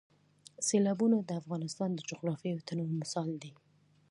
سیلابونه 0.67 1.17
د 1.21 1.31
افغانستان 1.41 1.89
د 1.95 1.99
جغرافیوي 2.09 2.61
تنوع 2.67 2.91
مثال 3.01 3.29
دی. 3.41 3.51